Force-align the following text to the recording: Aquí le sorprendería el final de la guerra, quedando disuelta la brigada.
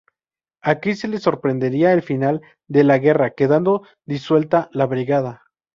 Aquí 0.63 0.95
le 1.07 1.19
sorprendería 1.19 1.93
el 1.93 2.01
final 2.01 2.41
de 2.67 2.83
la 2.83 2.97
guerra, 2.97 3.35
quedando 3.35 3.83
disuelta 4.07 4.67
la 4.73 4.87
brigada. 4.87 5.43